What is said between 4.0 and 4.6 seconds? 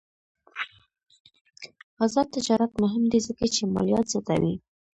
زیاتوي.